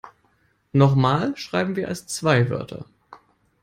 Noch 0.73 0.95
mal 0.95 1.37
schreiben 1.37 1.75
wir 1.75 1.87
als 1.87 2.07
zwei 2.07 2.49
Wörter. 2.49 2.85